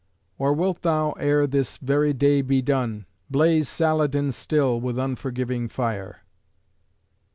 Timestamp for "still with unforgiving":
4.31-5.69